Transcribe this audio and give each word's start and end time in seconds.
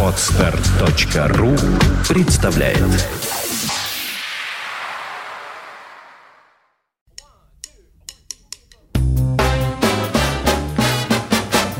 Отстар.ру 0.00 1.56
представляет 2.08 2.78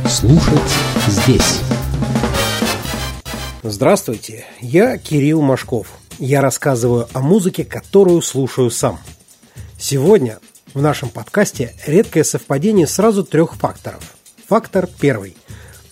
Слушать 0.09 0.59
здесь 1.07 1.61
Здравствуйте, 3.63 4.47
я 4.61 4.99
Кирилл 4.99 5.43
Машков. 5.43 5.87
Я 6.19 6.41
рассказываю 6.41 7.07
о 7.13 7.21
музыке, 7.21 7.65
которую 7.65 8.21
слушаю 8.23 8.71
сам. 8.71 8.99
Сегодня 9.79 10.41
в 10.75 10.83
нашем 10.83 11.09
подкасте 11.09 11.73
редкое 11.87 12.25
совпадение 12.25 12.89
сразу 12.89 13.23
трех 13.23 13.55
факторов. 13.55 14.03
Фактор 14.49 14.89
первый. 15.01 15.37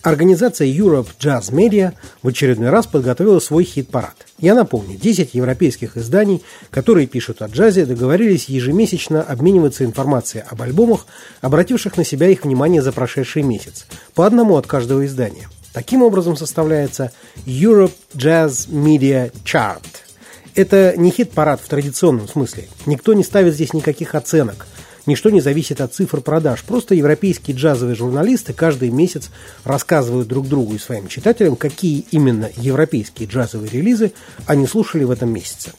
Организация 0.03 0.67
Europe 0.67 1.07
Jazz 1.19 1.51
Media 1.51 1.93
в 2.21 2.27
очередной 2.27 2.69
раз 2.69 2.85
подготовила 2.85 3.39
свой 3.39 3.63
хит-парад. 3.63 4.15
Я 4.37 4.53
напомню, 4.53 4.97
10 4.97 5.33
европейских 5.33 5.97
изданий, 5.97 6.43
которые 6.69 7.07
пишут 7.07 7.41
о 7.41 7.47
джазе, 7.47 7.85
договорились 7.85 8.49
ежемесячно 8.49 9.23
обмениваться 9.23 9.83
информацией 9.83 10.43
об 10.47 10.61
альбомах, 10.61 11.07
обративших 11.41 11.97
на 11.97 12.03
себя 12.03 12.27
их 12.27 12.43
внимание 12.43 12.81
за 12.81 12.91
прошедший 12.91 13.41
месяц, 13.41 13.87
по 14.13 14.27
одному 14.27 14.57
от 14.57 14.67
каждого 14.67 15.05
издания– 15.05 15.49
Таким 15.73 16.03
образом 16.03 16.37
составляется 16.37 17.11
Europe 17.47 17.93
Jazz 18.13 18.69
Media 18.69 19.33
Chart. 19.43 19.81
Это 20.53 20.93
не 20.95 21.09
хит-парад 21.09 21.59
в 21.59 21.67
традиционном 21.67 22.27
смысле. 22.27 22.67
Никто 22.85 23.13
не 23.13 23.23
ставит 23.23 23.55
здесь 23.55 23.73
никаких 23.73 24.13
оценок. 24.13 24.67
Ничто 25.05 25.29
не 25.29 25.41
зависит 25.41 25.81
от 25.81 25.93
цифр 25.93 26.21
продаж. 26.21 26.63
Просто 26.63 26.95
европейские 26.95 27.55
джазовые 27.57 27.95
журналисты 27.95 28.53
каждый 28.53 28.89
месяц 28.89 29.29
рассказывают 29.63 30.27
друг 30.27 30.47
другу 30.47 30.75
и 30.75 30.79
своим 30.79 31.07
читателям, 31.07 31.55
какие 31.55 32.05
именно 32.11 32.49
европейские 32.57 33.27
джазовые 33.27 33.69
релизы 33.69 34.13
они 34.45 34.67
слушали 34.67 35.03
в 35.03 35.11
этом 35.11 35.29
месяце. 35.29 35.73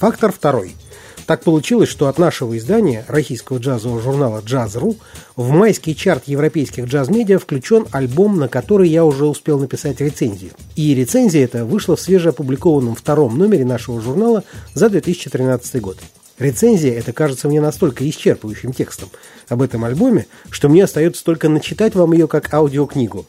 Фактор 0.00 0.32
второй– 0.32 0.74
так 1.28 1.44
получилось, 1.44 1.90
что 1.90 2.08
от 2.08 2.16
нашего 2.16 2.56
издания, 2.56 3.04
российского 3.06 3.58
джазового 3.58 4.00
журнала 4.00 4.40
«Джаз.ру», 4.42 4.96
в 5.36 5.50
майский 5.50 5.94
чарт 5.94 6.22
европейских 6.26 6.86
джаз-медиа 6.86 7.38
включен 7.38 7.86
альбом, 7.92 8.38
на 8.38 8.48
который 8.48 8.88
я 8.88 9.04
уже 9.04 9.26
успел 9.26 9.58
написать 9.58 10.00
рецензию. 10.00 10.52
И 10.74 10.94
рецензия 10.94 11.44
эта 11.44 11.66
вышла 11.66 11.96
в 11.96 12.00
свежеопубликованном 12.00 12.94
втором 12.94 13.36
номере 13.36 13.66
нашего 13.66 14.00
журнала 14.00 14.42
за 14.72 14.88
2013 14.88 15.82
год. 15.82 15.98
Рецензия 16.38 16.96
это 16.96 17.12
кажется 17.12 17.48
мне 17.48 17.60
настолько 17.60 18.08
исчерпывающим 18.08 18.72
текстом 18.72 19.08
об 19.48 19.60
этом 19.60 19.84
альбоме, 19.84 20.26
что 20.50 20.68
мне 20.68 20.84
остается 20.84 21.24
только 21.24 21.48
начитать 21.48 21.94
вам 21.94 22.12
ее 22.12 22.28
как 22.28 22.52
аудиокнигу. 22.54 23.26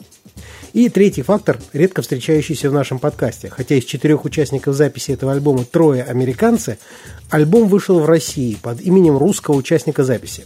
И 0.74 0.88
третий 0.90 1.24
фактор, 1.24 1.60
редко 1.74 2.04
встречающийся 2.04 2.70
в 2.70 2.74
нашем 2.74 3.00
подкасте. 3.00 3.50
Хотя 3.50 3.76
из 3.76 3.86
четырех 3.86 4.26
участников 4.26 4.76
записи 4.76 5.12
этого 5.12 5.32
альбома 5.32 5.66
трое 5.66 6.04
американцы, 6.04 6.78
альбом 7.32 7.68
вышел 7.68 8.00
в 8.00 8.06
России 8.06 8.56
под 8.62 8.80
именем 8.82 9.18
русского 9.18 9.56
участника 9.56 10.04
записи. 10.04 10.46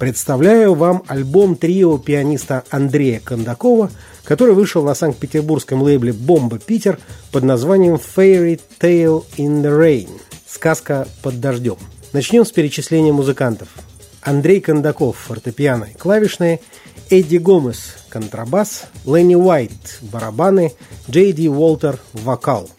Представляю 0.00 0.74
вам 0.74 1.04
альбом 1.06 1.54
трио 1.54 1.98
пианиста 1.98 2.64
Андрея 2.70 3.20
Кондакова, 3.20 3.92
который 4.24 4.54
вышел 4.54 4.82
на 4.82 4.96
санкт-петербургском 4.96 5.80
лейбле 5.82 6.12
«Бомба 6.12 6.58
Питер» 6.58 6.98
под 7.30 7.44
названием 7.44 7.94
«Fairy 7.94 8.60
Tale 8.80 9.24
in 9.36 9.62
the 9.62 9.78
Rain»– 9.78 10.08
«Сказка 10.62 11.08
под 11.22 11.40
дождем». 11.40 11.74
Начнем 12.12 12.46
с 12.46 12.52
перечисления 12.52 13.12
музыкантов. 13.12 13.66
Андрей 14.20 14.60
Кондаков– 14.60 15.16
фортепиано 15.26 15.88
и 15.92 15.98
клавишные– 15.98 16.60
Эдди 17.10 17.38
Гомес– 17.38 17.96
контрабас, 18.08 18.84
Ленни 19.04 19.34
Уайт– 19.34 19.72
барабаны, 20.02 20.72
Джей 21.10 21.32
Ди 21.32 21.48
Уолтер– 21.48 21.98
вокал. 22.12 22.70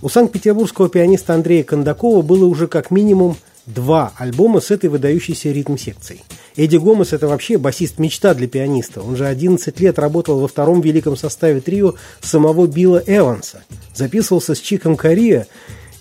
У 0.00 0.08
санкт-петербургского 0.08 0.88
пианиста 0.88 1.34
Андрея 1.34 1.62
Кондакова 1.62 2.20
было 2.22 2.46
уже 2.46 2.66
как 2.66 2.90
минимум 2.90 3.36
два 3.66 4.12
альбома 4.16 4.58
с 4.58 4.72
этой 4.72 4.90
выдающейся 4.90 5.52
ритм-секцией. 5.52 6.24
Эдди 6.56 6.78
Гомес– 6.78 7.12
это 7.12 7.28
вообще 7.28 7.58
басист-мечта 7.58 8.34
для 8.34 8.48
пианиста. 8.48 9.02
Он 9.02 9.14
же 9.14 9.26
11 9.26 9.78
лет 9.78 10.00
работал 10.00 10.40
во 10.40 10.48
втором 10.48 10.80
великом 10.80 11.16
составе 11.16 11.60
трио 11.60 11.94
самого 12.20 12.66
Билла 12.66 13.00
Эванса. 13.06 13.62
Записывался 13.94 14.56
с 14.56 14.58
Чиком 14.58 14.96
Кориа 14.96 15.46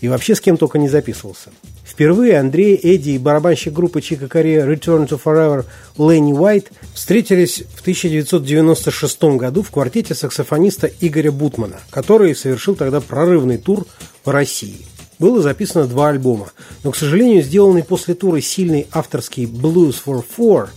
и 0.01 0.07
вообще 0.07 0.35
с 0.35 0.41
кем 0.41 0.57
только 0.57 0.79
не 0.79 0.89
записывался. 0.89 1.51
Впервые 1.85 2.39
Андрей, 2.39 2.75
Эдди 2.75 3.11
и 3.11 3.17
барабанщик 3.17 3.71
группы 3.71 4.01
Чика 4.01 4.27
Корея 4.27 4.65
Return 4.65 5.07
to 5.07 5.21
Forever 5.23 5.65
Ленни 5.97 6.33
Уайт 6.33 6.71
встретились 6.93 7.63
в 7.75 7.81
1996 7.81 9.23
году 9.37 9.61
в 9.61 9.69
квартете 9.69 10.15
саксофониста 10.15 10.89
Игоря 10.99 11.31
Бутмана, 11.31 11.79
который 11.91 12.35
совершил 12.35 12.75
тогда 12.75 12.99
прорывный 12.99 13.57
тур 13.57 13.85
по 14.23 14.31
России. 14.31 14.85
Было 15.19 15.41
записано 15.41 15.85
два 15.85 16.09
альбома, 16.09 16.51
но, 16.83 16.91
к 16.91 16.95
сожалению, 16.95 17.43
сделанный 17.43 17.83
после 17.83 18.15
тура 18.15 18.41
сильный 18.41 18.87
авторский 18.91 19.43
Blues 19.43 19.97
for 20.03 20.23
Four, 20.35 20.69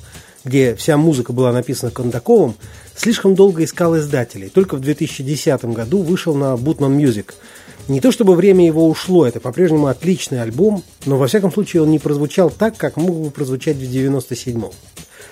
где 0.45 0.75
вся 0.75 0.99
музыка 0.99 1.33
была 1.33 1.51
написана 1.51 1.91
Кондаковым, 1.91 2.55
слишком 2.95 3.35
долго 3.35 3.65
искал 3.65 3.97
издателей. 3.97 4.51
Только 4.51 4.77
в 4.77 4.81
2010 4.81 5.65
году 5.67 6.03
вышел 6.03 6.35
на 6.35 6.57
Butman 6.57 6.99
Music– 6.99 7.33
не 7.89 8.01
то 8.01 8.11
чтобы 8.11 8.35
время 8.35 8.67
его 8.67 8.89
ушло, 8.89 9.27
это 9.27 9.41
по-прежнему 9.41 9.89
отличный 9.89 10.41
альбом, 10.41 10.83
но 11.07 11.19
во 11.19 11.27
всяком 11.27 11.53
случае 11.53 11.83
он 11.83 11.91
не 11.91 11.99
прозвучал 11.99 12.51
так, 12.51 12.77
как 12.77 12.97
мог 12.97 13.17
бы 13.17 13.31
прозвучать 13.31 13.77
в 13.77 13.83
97-м. 13.83 14.71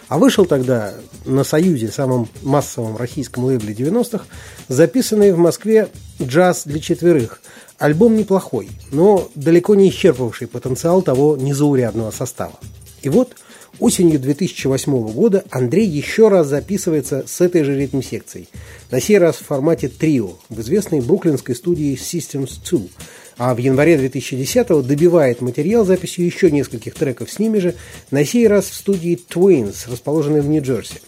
А 0.09 0.19
вышел 0.19 0.45
тогда 0.45 0.95
на 1.25 1.45
«Союзе», 1.45 1.89
самом 1.89 2.29
массовом 2.43 2.97
российском 2.97 3.45
лейбле 3.45 3.73
90-х, 3.73 4.25
записанный 4.69 5.33
в 5.33 5.39
Москве 5.39 5.89
«Джаз 6.21 6.65
для 6.67 6.81
четверых». 6.81 7.41
Альбом 7.79 8.17
неплохой, 8.17 8.69
но 8.93 9.29
далеко 9.35 9.75
не 9.75 9.89
исчерпывавший 9.89 10.47
потенциал 10.47 11.03
того 11.03 11.37
незаурядного 11.37 12.11
состава. 12.11 12.55
И 13.01 13.09
вот 13.09 13.35
Осенью 13.79 14.21
2008 14.21 15.13
года 15.13 15.45
Андрей 15.51 15.87
еще 15.87 16.29
раз 16.29 16.49
записывается 16.49 17.25
с 17.27 17.41
этой 17.41 17.65
же 17.65 17.77
ритм-секцией. 17.77 18.49
На 18.91 19.01
сей 19.01 19.19
раз 19.19 19.37
в 19.37 19.47
формате 19.47 19.89
трио 19.89 20.35
в 20.51 20.61
известной 20.61 21.01
бруклинской 21.01 21.55
студии 21.55 21.97
Systems 21.97 22.59
2. 22.69 22.81
А 23.39 23.55
в 23.55 23.59
январе 23.59 23.97
2010 23.97 24.87
добивает 24.87 25.41
материал 25.41 25.87
записью 25.87 26.27
еще 26.27 26.51
нескольких 26.51 26.95
треков 26.95 27.31
с 27.31 27.39
ними 27.39 27.59
же, 27.59 27.75
на 28.11 28.25
сей 28.25 28.47
раз 28.47 28.67
в 28.67 28.75
студии 28.75 29.19
Twins, 29.29 29.91
расположенной 29.91 30.43
в 30.43 30.49
Нью-Джерси. 30.49 31.01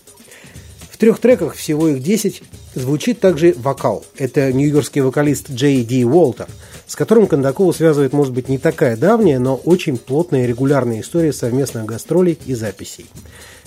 В 0.91 0.97
трех 0.97 1.19
треках, 1.19 1.55
всего 1.55 1.89
их 1.89 2.03
10, 2.03 2.43
звучит 2.75 3.21
также 3.21 3.53
вокал. 3.59 4.05
Это 4.17 4.53
нью-йоркский 4.53 5.03
вокалист 5.03 5.51
Джей 5.51 5.85
Ди 5.85 6.05
Уолтер– 6.05 6.49
с 6.87 6.97
которым 6.97 7.27
Кондакова 7.27 7.73
связывает, 7.73 8.13
может 8.13 8.33
быть, 8.33 8.49
не 8.49 8.59
такая 8.59 8.97
давняя, 8.97 9.39
но 9.39 9.57
очень 9.57 9.99
плотная 9.99 10.45
и 10.45 10.47
регулярная 10.47 11.01
история 11.01 11.33
совместных 11.33 11.85
гастролей 11.87 12.39
и 12.47 12.55
записей. 12.55 13.07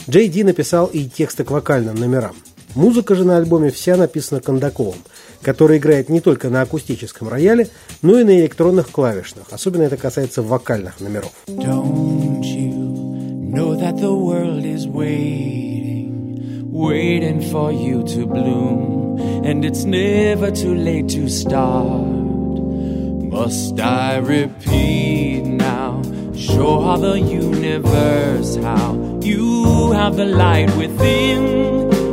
Джей 0.10 0.28
Ди 0.28 0.44
написал 0.44 0.86
и 0.88 1.06
тексты 1.06 1.44
к 1.44 1.52
вокальным 1.52 1.96
номерам. 1.96 2.36
Музыка 2.76 3.16
же 3.16 3.24
на 3.24 3.38
альбоме 3.38 3.72
вся 3.72 3.98
написана 3.98 4.40
Кондаковым, 4.40 5.00
который 5.42 5.78
играет 5.78 6.10
не 6.10 6.22
только 6.22 6.50
на 6.50 6.62
акустическом 6.62 7.28
рояле, 7.28 7.70
но 8.02 8.20
и 8.20 8.24
на 8.24 8.40
электронных 8.40 8.92
клавишных. 8.92 9.48
Особенно 9.52 9.84
это 9.84 9.98
касается 9.98 10.42
вокальных 10.42 11.00
номеров. 11.00 11.32
waiting 16.78 17.42
for 17.42 17.72
you 17.72 18.04
to 18.04 18.28
bloom, 18.28 19.18
and 19.44 19.66
it's 19.66 19.84
never 19.84 20.52
too 20.52 20.76
late 20.76 21.10
to 21.10 21.28
start. 21.28 22.17
Must 23.40 23.80
I 23.80 24.18
repeat 24.18 25.44
now? 25.44 26.02
Show 26.36 26.82
how 26.82 26.98
the 26.98 27.20
universe, 27.20 28.56
how 28.56 29.20
you 29.22 29.92
have 29.92 30.16
the 30.16 30.26
light 30.26 30.76
within, 30.76 31.46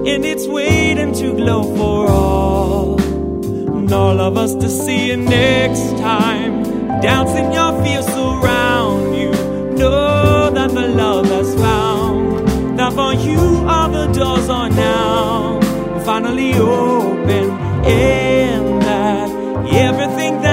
and 0.07 0.23
it's 0.23 0.47
waiting 0.47 1.15
to 1.15 1.33
glow 1.33 1.63
for 1.79 2.11
all. 2.11 3.01
And 3.01 3.91
all 3.91 4.21
of 4.21 4.37
us 4.37 4.55
to 4.55 4.69
see 4.69 5.09
you 5.09 5.17
next 5.17 5.97
time. 5.97 6.63
Dancing 7.01 7.51
your 7.53 7.73
fears 7.83 8.07
around 8.09 9.15
you. 9.15 9.31
Know 9.79 10.51
that 10.51 10.73
the 10.73 10.89
love 10.89 11.27
has 11.29 11.55
found. 11.55 12.79
That 12.79 12.93
for 12.93 13.15
you 13.15 13.41
all 13.67 13.89
the 13.89 14.07
doors 14.13 14.49
are 14.51 14.69
now 14.69 15.59
finally 16.05 16.53
open. 16.53 17.51
And 17.87 18.83
that 18.83 19.31
everything 19.75 20.44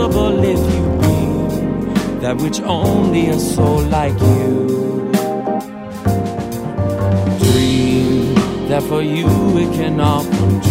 possible 0.00 0.42
if 0.42 0.58
you 0.74 0.84
be 1.02 2.20
that 2.20 2.36
which 2.40 2.60
only 2.62 3.28
a 3.28 3.38
soul 3.38 3.82
like 3.82 4.18
you 4.18 5.10
dream 7.38 8.34
that 8.68 8.82
for 8.88 9.02
you 9.02 9.26
it 9.58 9.70
can 9.74 10.00
all 10.00 10.24
come 10.24 10.60
true 10.62 10.69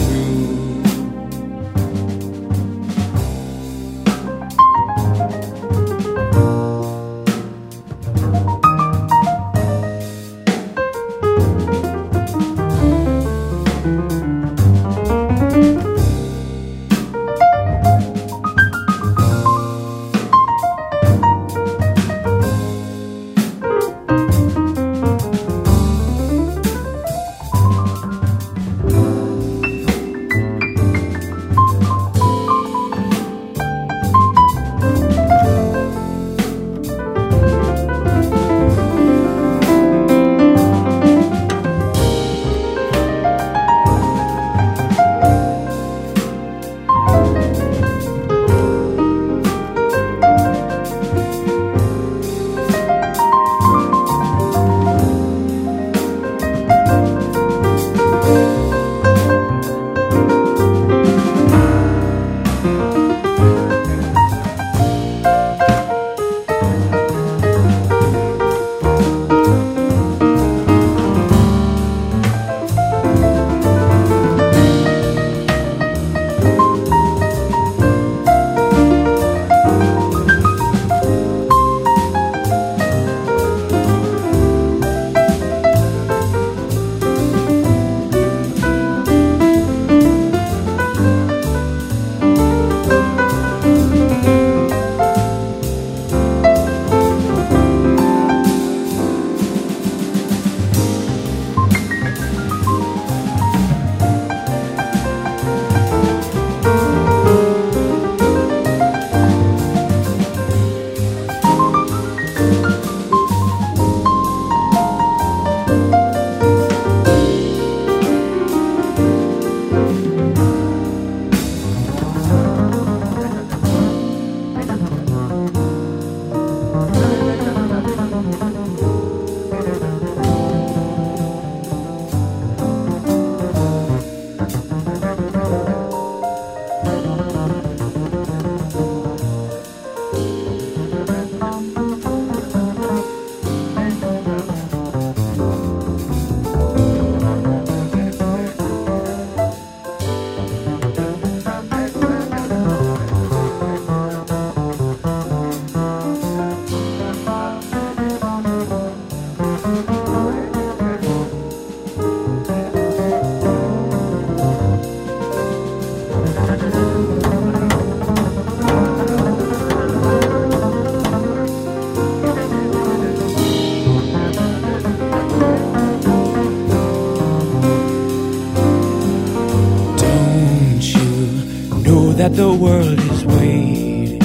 that 182.19 182.35
the 182.35 182.53
world 182.53 182.99
is 182.99 183.23
waiting, 183.23 184.19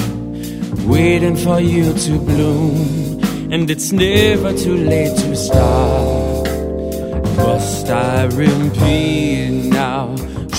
waiting 0.85 1.33
for 1.33 1.61
you 1.61 1.93
to 1.93 2.19
bloom, 2.19 3.23
and 3.53 3.71
it's 3.71 3.93
never 3.93 4.51
too 4.51 4.75
late 4.75 5.15
to 5.15 5.33
start. 5.33 6.45
Must 7.37 7.89
I 7.89 8.25
repeat 8.25 9.69
now? 9.71 10.13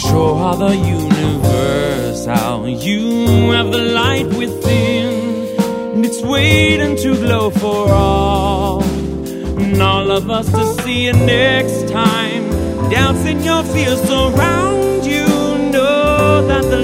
Show 0.05 0.35
how 0.37 0.55
the 0.55 0.75
universe, 0.75 2.25
how 2.25 2.65
you 2.65 3.50
have 3.50 3.71
the 3.71 3.85
light 4.00 4.29
within, 4.29 5.59
and 5.93 6.06
it's 6.06 6.23
waiting 6.23 6.97
to 6.97 7.17
glow 7.17 7.50
for 7.50 7.93
all, 7.93 8.83
and 8.83 9.83
all 9.83 10.11
of 10.11 10.31
us 10.31 10.50
to 10.53 10.65
see 10.83 11.05
you 11.05 11.12
next 11.12 11.87
time. 11.91 12.49
Doubts 12.88 13.27
in 13.27 13.43
your 13.43 13.62
fears 13.62 14.00
surround 14.09 14.86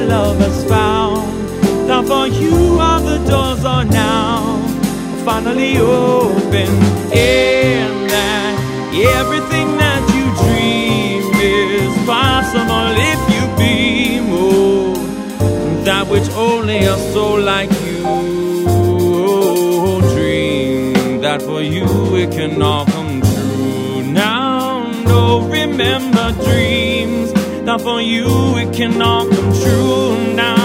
love 0.06 0.38
has 0.38 0.64
found. 0.64 1.30
That 1.88 2.04
for 2.06 2.26
you 2.26 2.78
all 2.80 3.00
the 3.00 3.18
doors 3.28 3.64
are 3.64 3.84
now 3.84 4.60
finally 5.24 5.76
open, 5.78 6.68
and 7.12 8.10
that 8.10 8.54
everything 9.18 9.76
that 9.76 10.02
you 10.14 10.24
dream 10.42 11.22
is 11.40 11.92
possible 12.06 12.94
if 13.12 13.20
you 13.34 13.42
be 13.56 14.20
moved. 14.20 15.84
That 15.86 16.06
which 16.08 16.28
only 16.30 16.78
a 16.78 16.96
soul 17.12 17.40
like 17.40 17.70
you 17.86 18.02
dream. 20.14 21.20
That 21.20 21.42
for 21.42 21.62
you 21.62 21.86
it 22.16 22.30
can 22.32 22.60
all 22.62 22.86
come 22.86 23.20
true. 23.20 24.02
Now, 24.02 24.90
no, 25.04 25.40
remember 25.40 26.11
dreams. 27.78 27.82
For 27.82 28.00
you 28.00 28.56
it 28.58 28.74
can 28.74 29.00
all 29.02 29.26
come 29.28 29.52
true. 29.52 30.34
Now, 30.34 30.61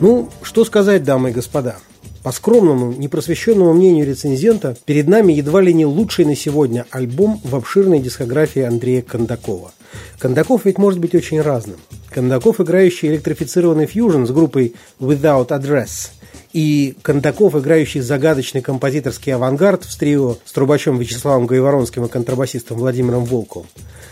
Ну, 0.00 0.28
что 0.42 0.64
сказать, 0.64 1.02
дамы 1.02 1.30
и 1.30 1.32
господа. 1.32 1.76
По 2.22 2.30
скромному, 2.30 2.92
непросвещенному 2.92 3.72
мнению 3.72 4.06
рецензента, 4.06 4.76
перед 4.84 5.08
нами 5.08 5.32
едва 5.32 5.60
ли 5.60 5.74
не 5.74 5.86
лучший 5.86 6.24
на 6.24 6.36
сегодня 6.36 6.86
альбом 6.90 7.40
в 7.42 7.56
обширной 7.56 7.98
дискографии 7.98 8.62
Андрея 8.62 9.02
Кондакова. 9.02 9.72
Кондаков 10.20 10.64
ведь 10.64 10.78
может 10.78 11.00
быть 11.00 11.16
очень 11.16 11.40
разным. 11.40 11.78
Кондаков, 12.10 12.60
играющий 12.60 13.08
электрифицированный 13.08 13.86
фьюжн 13.86 14.24
с 14.24 14.30
группой 14.30 14.74
Without 15.00 15.48
Address, 15.48 16.10
и 16.52 16.94
Кондаков, 17.02 17.56
играющий 17.56 18.00
загадочный 18.00 18.62
композиторский 18.62 19.34
авангард 19.34 19.84
в 19.84 19.98
трио 19.98 20.36
с 20.44 20.52
трубачом 20.52 20.98
Вячеславом 20.98 21.46
Гайворонским 21.46 22.04
и 22.04 22.08
контрабасистом 22.08 22.78
Владимиром 22.78 23.24
Волковым. 23.24 23.66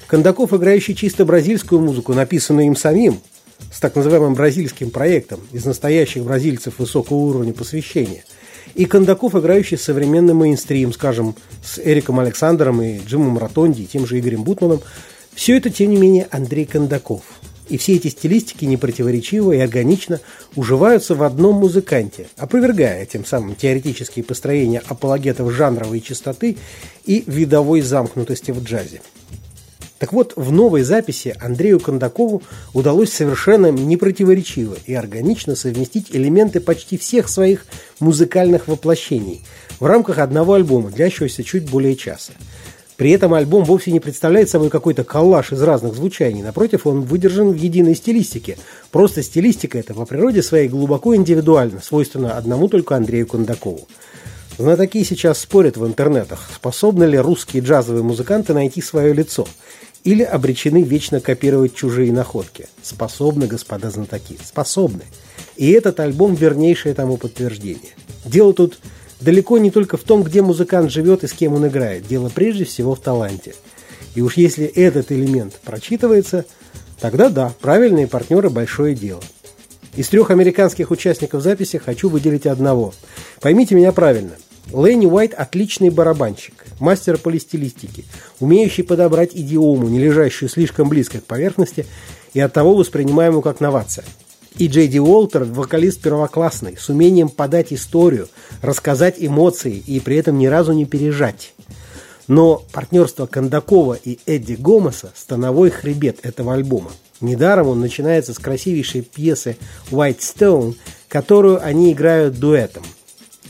Кондаков, 0.08 0.52
играющий 0.52 0.94
чисто 0.94 1.24
бразильскую 1.24 1.80
музыку, 1.80 2.12
написанную 2.12 2.66
им 2.66 2.76
самим, 2.76 3.20
с 3.72 3.80
так 3.80 3.94
называемым 3.94 4.34
бразильским 4.34 4.90
проектом 4.90 5.40
из 5.52 5.64
настоящих 5.64 6.25
бразильцев 6.25 6.78
высокого 6.78 7.18
уровня 7.18 7.52
посвящения. 7.52 8.25
И 8.75 8.84
Кондаков, 8.84 9.34
играющий 9.34 9.78
современный 9.78 10.34
мейнстрим, 10.34 10.92
скажем, 10.92 11.34
с 11.64 11.78
Эриком 11.78 12.20
Александром 12.20 12.82
и 12.82 12.98
Джимом 12.98 13.38
Ротонди, 13.38 13.82
и 13.82 13.86
тем 13.86 14.06
же 14.06 14.18
Игорем 14.18 14.44
Бутманом. 14.44 14.80
Все 15.34 15.56
это, 15.56 15.70
тем 15.70 15.90
не 15.90 15.96
менее, 15.96 16.28
Андрей 16.30 16.66
Кондаков. 16.66 17.22
И 17.68 17.78
все 17.78 17.96
эти 17.96 18.08
стилистики 18.08 18.64
непротиворечиво 18.64 19.52
и 19.52 19.58
органично 19.58 20.20
уживаются 20.54 21.14
в 21.14 21.22
одном 21.22 21.56
музыканте, 21.56 22.28
опровергая 22.36 23.04
тем 23.06 23.25
самым 23.25 23.56
теоретические 23.56 24.25
построения 24.25 24.82
апологетов 24.86 25.52
жанровой 25.52 26.00
чистоты 26.00 26.58
и 27.04 27.25
видовой 27.26 27.80
замкнутости 27.80 28.52
в 28.52 28.62
джазе. 28.62 29.00
Так 29.98 30.12
вот, 30.12 30.34
в 30.36 30.52
новой 30.52 30.82
записи 30.82 31.34
Андрею 31.40 31.80
Кондакову 31.80 32.42
удалось 32.74 33.12
совершенно 33.12 33.70
непротиворечиво 33.70 34.76
и 34.84 34.94
органично 34.94 35.56
совместить 35.56 36.08
элементы 36.10 36.60
почти 36.60 36.98
всех 36.98 37.28
своих 37.28 37.64
музыкальных 37.98 38.68
воплощений 38.68 39.42
в 39.80 39.86
рамках 39.86 40.18
одного 40.18 40.54
альбома, 40.54 40.90
длящегося 40.90 41.42
чуть 41.42 41.70
более 41.70 41.96
часа. 41.96 42.32
При 42.96 43.10
этом 43.10 43.34
альбом 43.34 43.64
вовсе 43.64 43.92
не 43.92 44.00
представляет 44.00 44.48
собой 44.48 44.70
какой-то 44.70 45.04
коллаж 45.04 45.52
из 45.52 45.62
разных 45.62 45.94
звучаний. 45.94 46.42
Напротив, 46.42 46.86
он 46.86 47.02
выдержан 47.02 47.50
в 47.50 47.56
единой 47.56 47.94
стилистике. 47.94 48.56
Просто 48.90 49.22
стилистика 49.22 49.78
эта 49.78 49.92
по 49.92 50.06
природе 50.06 50.42
своей 50.42 50.68
глубоко 50.68 51.14
индивидуальна, 51.14 51.80
свойственна 51.82 52.38
одному 52.38 52.68
только 52.68 52.96
Андрею 52.96 53.26
Кондакову. 53.26 53.86
Знатоки 54.58 55.04
сейчас 55.04 55.40
спорят 55.40 55.76
в 55.76 55.86
интернетах, 55.86 56.48
способны 56.54 57.04
ли 57.04 57.18
русские 57.18 57.62
джазовые 57.62 58.02
музыканты 58.02 58.54
найти 58.54 58.80
свое 58.80 59.12
лицо 59.12 59.46
или 60.02 60.22
обречены 60.22 60.82
вечно 60.82 61.20
копировать 61.20 61.75
чужие 61.75 62.10
находки. 62.10 62.66
Способны, 62.82 63.46
господа 63.46 63.90
знатоки, 63.90 64.38
способны. 64.42 65.02
И 65.56 65.70
этот 65.72 66.00
альбом 66.00 66.34
вернейшее 66.34 66.94
тому 66.94 67.18
подтверждение. 67.18 67.92
Дело 68.25 68.54
тут 68.54 68.78
далеко 69.20 69.58
не 69.58 69.70
только 69.70 69.98
в 69.98 70.04
том, 70.04 70.22
где 70.22 70.40
музыкант 70.40 70.90
живет 70.90 71.22
и 71.22 71.26
с 71.26 71.32
кем 71.32 71.52
он 71.52 71.66
играет. 71.66 72.06
Дело 72.06 72.30
прежде 72.34 72.64
всего 72.64 72.94
в 72.94 73.00
таланте. 73.00 73.54
И 74.14 74.22
уж 74.22 74.38
если 74.38 74.64
этот 74.64 75.12
элемент 75.12 75.60
прочитывается, 75.64 76.46
тогда 76.98 77.28
да, 77.28 77.52
правильные 77.60 78.06
партнеры– 78.06 78.48
большое 78.50 78.94
дело. 78.94 79.22
Из 79.96 80.08
трех 80.08 80.30
американских 80.30 80.90
участников 80.90 81.42
записи 81.42 81.76
хочу 81.76 82.08
выделить 82.08 82.46
одного. 82.46 82.94
Поймите 83.40 83.75
меня 83.75 83.92
правильно. 83.92 84.32
Ленни 84.73 85.06
Уайт– 85.06 85.32
отличный 85.37 85.90
барабанщик, 85.90 86.66
мастер 86.80 87.18
полистилистики, 87.18 88.04
умеющий 88.40 88.82
подобрать 88.82 89.30
идиому, 89.32 89.88
не 89.88 89.99
лежащую 89.99 90.49
слишком 90.49 90.88
близко 90.88 91.20
к 91.20 91.25
поверхности 91.25 91.87
и 92.35 92.40
оттого 92.40 92.75
воспринимаемую 92.75 93.42
как 93.42 93.61
новация. 93.61 94.04
И 94.58 94.66
Джей 94.68 94.88
Ди 94.88 94.99
Уолтер– 94.99 95.44
вокалист 95.44 96.00
первоклассный, 96.00 96.76
с 96.78 96.88
умением 96.88 97.28
подать 97.28 97.73
историю, 97.73 98.28
рассказать 98.62 99.16
эмоции 99.18 99.82
и 99.87 100.00
при 100.00 100.16
этом 100.16 100.38
ни 100.38 100.46
разу 100.46 100.73
не 100.73 100.85
пережать. 100.87 101.54
Но 102.26 102.64
партнерство 102.73 103.26
Кондакова 103.26 103.94
и 103.94 104.18
Эдди 104.26 104.54
Гомеса– 104.54 105.12
становой 105.14 105.70
хребет 105.70 106.18
этого 106.25 106.54
альбома. 106.54 106.90
Недаром 107.20 107.68
он 107.68 107.80
начинается 107.80 108.35
с 108.35 108.38
красивейшей 108.38 109.02
пьесы 109.02 109.58
«White 109.90 110.18
Stone», 110.18 110.75
которую 111.08 111.64
они 111.64 111.92
играют 111.92 112.40
дуэтом. 112.40 112.82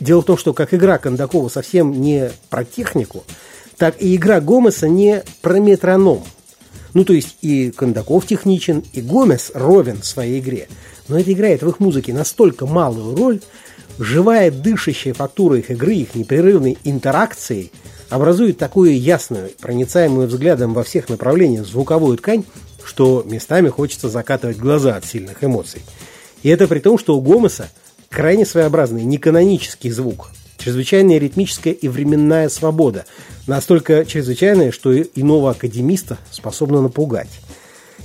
Дело 0.00 0.22
в 0.22 0.24
том, 0.24 0.36
что 0.36 0.52
как 0.52 0.74
игра 0.74 0.98
Кондакова 0.98 1.48
совсем 1.48 2.00
не 2.00 2.30
про 2.50 2.64
технику, 2.64 3.24
так 3.76 4.00
и 4.00 4.14
игра 4.14 4.40
Гомеса 4.40 4.88
не 4.88 5.22
про 5.42 5.58
метроном. 5.58 6.22
Ну, 6.94 7.04
то 7.04 7.12
есть 7.12 7.36
и 7.42 7.70
Кондаков 7.70 8.26
техничен, 8.26 8.82
и 8.92 9.00
Гомес 9.00 9.52
ровен 9.54 10.00
в 10.00 10.06
своей 10.06 10.40
игре. 10.40 10.68
Но 11.08 11.18
это 11.18 11.32
играет 11.32 11.62
в 11.62 11.68
их 11.68 11.80
музыке 11.80 12.12
настолько 12.12 12.66
малую 12.66 13.16
роль, 13.16 13.40
живая 13.98 14.50
дышащая 14.50 15.14
фактура 15.14 15.58
их 15.58 15.70
игры, 15.70 15.94
их 15.94 16.14
непрерывной 16.14 16.78
интеракцией 16.84 17.72
образует 18.08 18.58
такую 18.58 18.98
ясную, 18.98 19.50
проницаемую 19.60 20.28
взглядом 20.28 20.74
во 20.74 20.84
всех 20.84 21.08
направлениях 21.08 21.66
звуковую 21.66 22.18
ткань, 22.18 22.44
что 22.84 23.24
местами 23.26 23.68
хочется 23.68 24.08
закатывать 24.08 24.58
глаза 24.58 24.96
от 24.96 25.04
сильных 25.04 25.42
эмоций. 25.42 25.82
И 26.42 26.48
это 26.48 26.68
при 26.68 26.78
том, 26.78 26.98
что 26.98 27.16
у 27.16 27.20
Гомеса 27.20 27.68
крайне 28.16 28.46
своеобразный 28.46 29.04
неканонический 29.04 29.90
звук, 29.90 30.30
чрезвычайная 30.56 31.18
ритмическая 31.18 31.74
и 31.74 31.86
временная 31.86 32.48
свобода, 32.48 33.04
настолько 33.46 34.06
чрезвычайная, 34.06 34.72
что 34.72 34.98
иного 34.98 35.50
академиста 35.50 36.16
способна 36.30 36.80
напугать. 36.80 37.28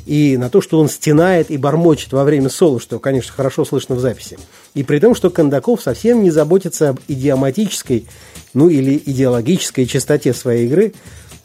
И 0.06 0.36
на 0.36 0.50
то, 0.50 0.60
что 0.60 0.82
он 0.82 0.90
стенает 0.90 1.50
и 1.50 1.56
бормочет 1.56 2.12
во 2.12 2.26
время 2.26 2.50
соло, 2.50 2.82
что, 2.82 3.00
конечно, 3.00 3.32
хорошо 3.32 3.64
слышно 3.64 3.96
в 3.96 4.02
записи. 4.02 4.38
И 4.74 4.84
при 4.84 5.00
том, 5.00 5.16
что 5.16 5.30
Кондаков 5.30 5.82
совсем 5.82 6.22
не 6.24 6.30
заботится 6.30 6.90
об 6.90 7.00
идиоматической, 7.08 8.06
ну 8.54 8.68
или 8.68 9.02
идеологической 9.06 9.86
чистоте 9.86 10.34
своей 10.34 10.66
игры, 10.66 10.94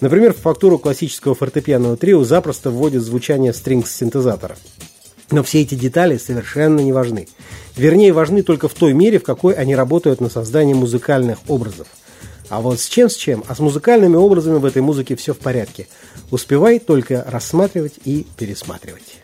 Например, 0.01 0.35
в 0.35 0.39
фактуру 0.39 0.79
классического 0.79 1.35
фортепианного 1.35 1.97
трио 1.97 2.23
запросто 2.23 2.71
вводит 2.71 3.03
звучание 3.03 3.55
стрингс-синтезатора. 3.55 4.57
Но 5.31 5.43
все 5.43 5.63
эти 5.63 5.75
детали 5.75 6.19
совершенно 6.19 6.81
не 6.81 6.93
важны. 6.93 7.29
Вернее, 7.77 8.13
важны 8.13 8.43
только 8.43 8.69
в 8.69 8.75
той 8.75 8.93
мере, 8.93 9.19
в 9.19 9.25
какой 9.25 9.55
они 9.55 9.75
работают 9.75 10.21
на 10.21 10.31
создание 10.31 10.75
музыкальных 10.75 11.39
образов. 11.49 11.89
А 12.49 12.61
вот 12.61 12.79
с 12.79 12.87
чем 12.87 13.11
с 13.11 13.17
чем, 13.17 13.43
а 13.49 13.55
с 13.55 13.59
музыкальными 13.59 14.17
образами 14.17 14.59
в 14.59 14.65
этой 14.65 14.83
музыке 14.83 15.17
все 15.17 15.35
в 15.35 15.39
порядке. 15.39 15.89
Успевай 16.31 16.79
только 16.79 17.25
рассматривать 17.29 17.95
и 18.05 18.27
пересматривать. 18.37 19.21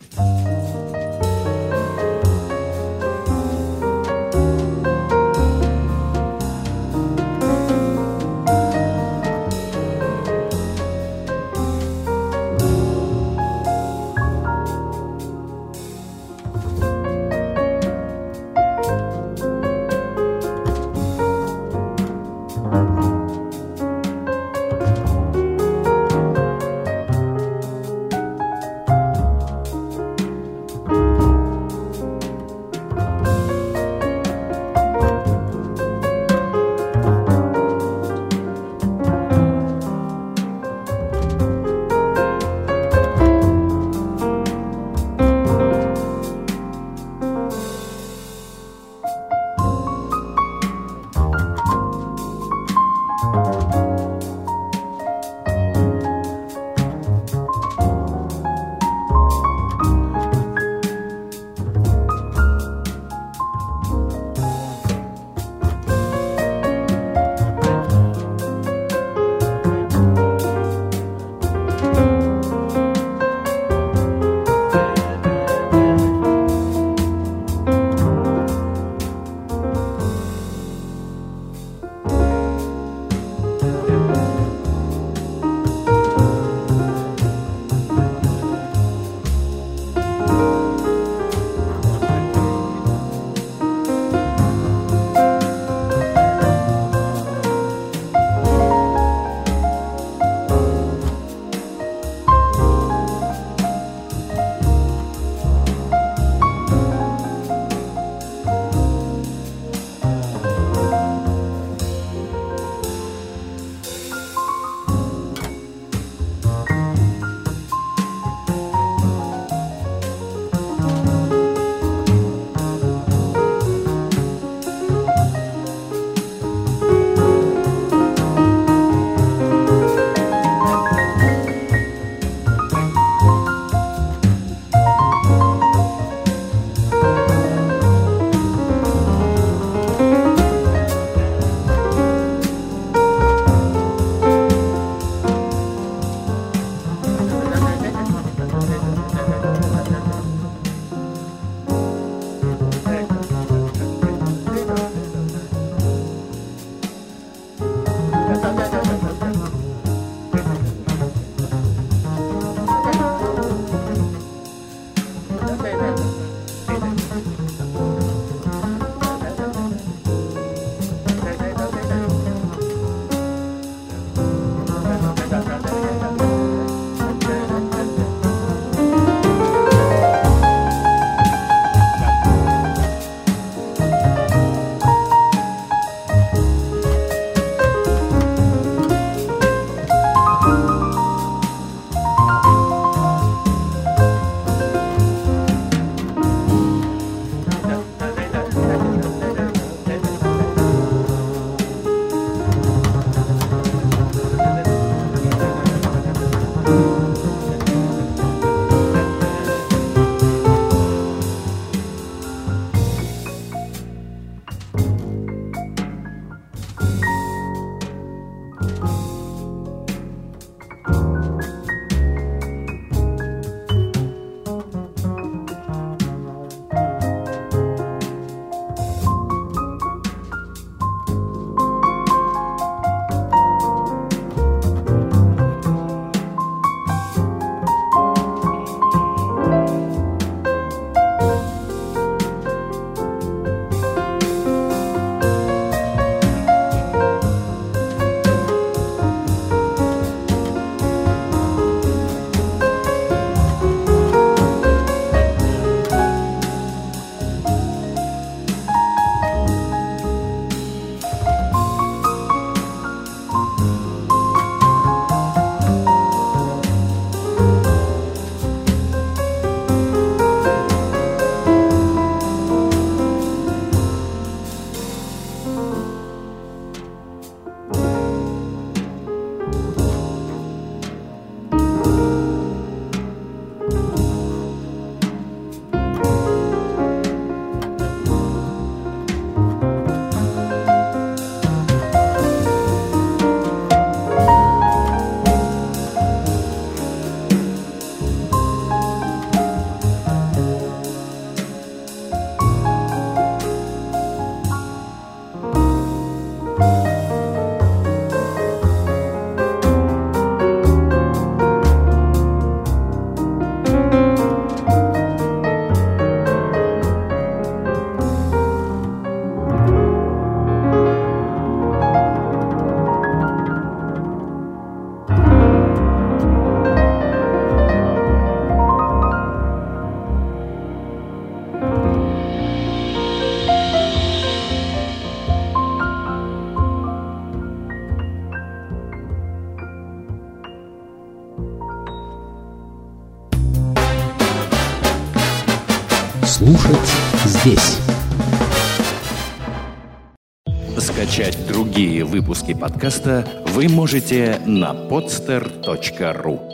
Выпуски 352.32 352.54
подкаста 352.54 353.26
вы 353.48 353.68
можете 353.68 354.40
на 354.46 354.72
podster.ru 354.72 356.51